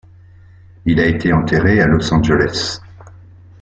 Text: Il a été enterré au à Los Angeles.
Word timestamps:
Il 0.87 0.99
a 0.99 1.05
été 1.05 1.31
enterré 1.31 1.79
au 1.79 1.83
à 1.83 1.85
Los 1.85 2.11
Angeles. 2.11 2.79